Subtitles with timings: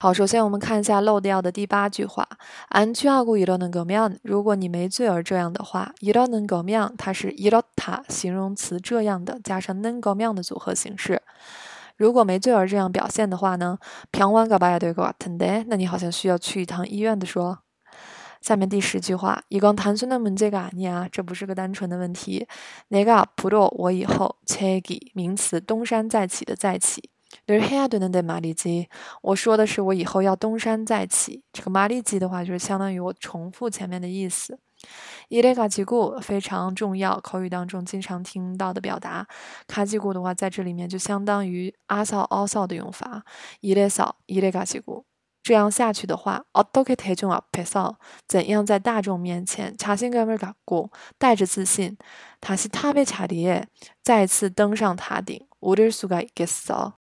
[0.00, 2.24] 好，首先我们看一下漏掉的第八句话。
[2.70, 11.20] 안취하고이러는거 면， 如果你没醉而这样的话，이러는거 면， 它是이렇다形容词这样的加上는거면的组合形式。
[11.96, 13.78] 如果没醉而这样表现的话呢，
[14.12, 17.58] 병원가봐야될것같은 데， 那你好像需要去一趟医院的说。
[18.40, 22.46] 下面第十句话，이건단순한문제가아니 야， 这不是个单纯的问题。
[22.88, 27.10] 내가앞으로我以后책 기， 名词东山再起的再起。
[27.47, 28.87] 늘해야되는데말이 지，
[29.21, 31.43] 我说的是我以后要东山再起。
[31.51, 34.57] 这个말이지的话，就是相当于我重复前面的意思。
[35.29, 39.27] 이래가지고非常重要，口语当中经常听到的表达。
[39.67, 43.23] 가지고的话，在这里面就相当于아서어서的用法。
[43.61, 45.03] 이래서이래가지 고，
[45.41, 47.95] 这样下去的话，어떻게대중앞에 서，
[48.27, 51.97] 怎样在大众面前자신감을갖 고， 带着自信，
[52.39, 53.65] 다시탑의자리 에，
[54.01, 55.45] 再次登上塔顶。
[55.59, 56.93] 오를수가있겠 어。